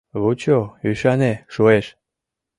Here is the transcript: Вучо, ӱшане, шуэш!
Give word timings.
Вучо, 0.21 0.59
ӱшане, 0.89 1.33
шуэш! 1.53 1.85